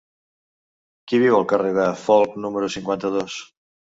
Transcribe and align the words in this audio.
Qui 1.11 1.19
viu 1.25 1.35
al 1.39 1.45
carrer 1.51 1.75
de 1.77 1.85
Folc 2.05 2.39
número 2.47 2.73
cinquanta-dos? 2.79 3.37